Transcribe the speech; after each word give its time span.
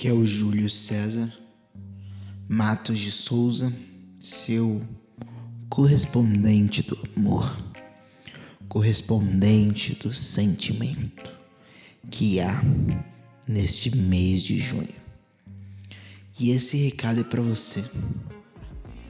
Aqui 0.00 0.08
é 0.08 0.14
o 0.14 0.24
Júlio 0.24 0.70
César 0.70 1.30
Matos 2.48 2.98
de 2.98 3.12
Souza, 3.12 3.70
seu 4.18 4.80
correspondente 5.68 6.82
do 6.82 6.98
amor, 7.14 7.54
correspondente 8.66 9.94
do 9.94 10.10
sentimento 10.10 11.30
que 12.10 12.40
há 12.40 12.62
neste 13.46 13.94
mês 13.94 14.42
de 14.42 14.58
junho. 14.58 14.88
E 16.40 16.48
esse 16.48 16.78
recado 16.78 17.20
é 17.20 17.24
para 17.24 17.42
você 17.42 17.84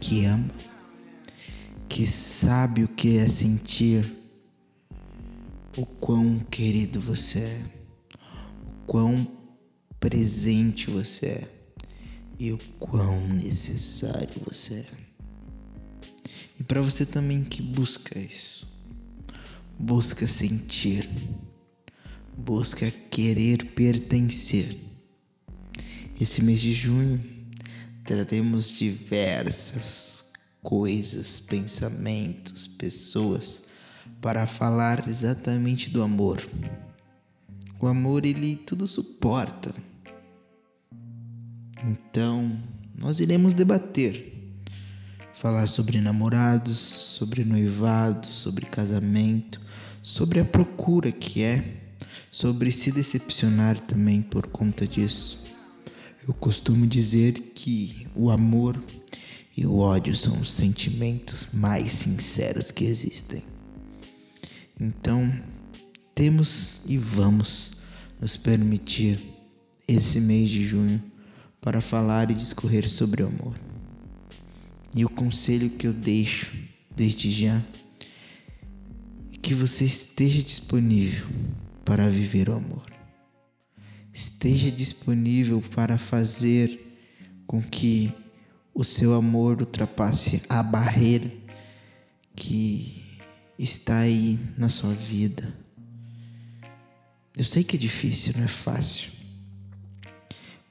que 0.00 0.24
ama, 0.24 0.50
que 1.86 2.06
sabe 2.06 2.84
o 2.84 2.88
que 2.88 3.18
é 3.18 3.28
sentir, 3.28 4.10
o 5.76 5.84
quão 5.84 6.38
querido 6.38 6.98
você 6.98 7.40
é, 7.40 7.62
o 8.64 8.86
quão 8.86 9.37
presente 10.00 10.90
você 10.90 11.26
é 11.26 11.48
e 12.38 12.52
o 12.52 12.58
quão 12.78 13.26
necessário 13.28 14.40
você 14.46 14.74
é. 14.74 14.86
E 16.60 16.62
para 16.62 16.80
você 16.80 17.04
também 17.04 17.44
que 17.44 17.60
busca 17.60 18.18
isso, 18.18 18.66
busca 19.78 20.26
sentir, 20.26 21.08
busca 22.36 22.90
querer 22.90 23.64
pertencer. 23.72 24.76
Esse 26.20 26.42
mês 26.42 26.60
de 26.60 26.72
junho 26.72 27.22
traremos 28.04 28.76
diversas 28.76 30.32
coisas, 30.62 31.40
pensamentos, 31.40 32.66
pessoas 32.66 33.62
para 34.20 34.46
falar 34.46 35.08
exatamente 35.08 35.90
do 35.90 36.02
amor. 36.02 36.44
O 37.80 37.86
amor 37.86 38.24
ele 38.24 38.56
tudo 38.56 38.86
suporta 38.86 39.72
então, 41.84 42.58
nós 42.96 43.20
iremos 43.20 43.54
debater, 43.54 44.34
falar 45.34 45.68
sobre 45.68 46.00
namorados, 46.00 46.78
sobre 46.78 47.44
noivado, 47.44 48.26
sobre 48.26 48.66
casamento, 48.66 49.60
sobre 50.02 50.40
a 50.40 50.44
procura 50.44 51.12
que 51.12 51.42
é, 51.42 51.64
sobre 52.30 52.72
se 52.72 52.90
decepcionar 52.90 53.78
também 53.78 54.20
por 54.20 54.46
conta 54.48 54.86
disso. 54.86 55.42
Eu 56.26 56.34
costumo 56.34 56.86
dizer 56.86 57.52
que 57.54 58.06
o 58.14 58.30
amor 58.30 58.82
e 59.56 59.64
o 59.64 59.78
ódio 59.78 60.14
são 60.14 60.40
os 60.40 60.52
sentimentos 60.52 61.48
mais 61.52 61.92
sinceros 61.92 62.70
que 62.70 62.84
existem. 62.84 63.42
Então, 64.80 65.32
temos 66.14 66.82
e 66.86 66.98
vamos 66.98 67.72
nos 68.20 68.36
permitir 68.36 69.20
esse 69.86 70.20
mês 70.20 70.50
de 70.50 70.64
junho 70.64 71.02
para 71.60 71.80
falar 71.80 72.30
e 72.30 72.34
discorrer 72.34 72.88
sobre 72.88 73.22
o 73.22 73.26
amor. 73.26 73.58
E 74.96 75.04
o 75.04 75.08
conselho 75.08 75.70
que 75.70 75.86
eu 75.86 75.92
deixo 75.92 76.50
desde 76.94 77.30
já 77.30 77.56
é 79.32 79.36
que 79.40 79.54
você 79.54 79.84
esteja 79.84 80.42
disponível 80.42 81.26
para 81.84 82.08
viver 82.08 82.48
o 82.48 82.54
amor. 82.54 82.86
Esteja 84.12 84.70
disponível 84.70 85.62
para 85.74 85.96
fazer 85.96 86.84
com 87.46 87.62
que 87.62 88.12
o 88.74 88.84
seu 88.84 89.14
amor 89.14 89.60
ultrapasse 89.60 90.42
a 90.48 90.62
barreira 90.62 91.32
que 92.34 93.04
está 93.58 93.98
aí 93.98 94.38
na 94.56 94.68
sua 94.68 94.92
vida. 94.92 95.52
Eu 97.36 97.44
sei 97.44 97.62
que 97.62 97.76
é 97.76 97.78
difícil, 97.78 98.34
não 98.36 98.44
é 98.44 98.48
fácil, 98.48 99.10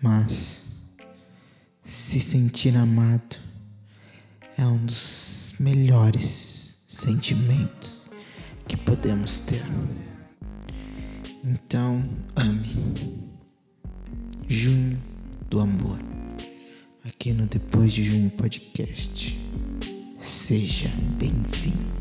mas 0.00 0.59
se 1.90 2.20
sentir 2.20 2.76
amado 2.76 3.36
é 4.56 4.64
um 4.64 4.76
dos 4.86 5.56
melhores 5.58 6.84
sentimentos 6.86 8.08
que 8.68 8.76
podemos 8.76 9.40
ter. 9.40 9.64
Então, 11.42 12.08
ame. 12.36 12.94
Junho 14.46 15.02
do 15.48 15.58
Amor. 15.58 15.98
Aqui 17.04 17.32
no 17.32 17.46
Depois 17.48 17.92
de 17.92 18.04
Junho 18.04 18.30
Podcast. 18.30 19.36
Seja 20.16 20.90
bem-vindo. 21.18 21.99